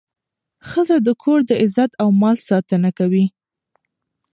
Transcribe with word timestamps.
ښځه 0.69 0.95
د 1.05 1.09
کور 1.21 1.39
د 1.49 1.51
عزت 1.63 1.91
او 2.01 2.07
مال 2.21 2.37
ساتنه 2.49 2.89
کوي. 2.99 3.25